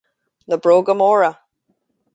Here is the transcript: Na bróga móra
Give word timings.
Na 0.47 0.57
bróga 0.57 0.93
móra 1.01 1.31